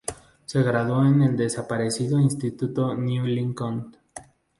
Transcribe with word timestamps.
Se 0.45 0.63
graduó 0.63 1.05
en 1.05 1.21
el 1.21 1.37
desaparecido 1.37 2.19
Instituto 2.19 2.95
New 2.95 3.23
Lincoln. 3.23 3.95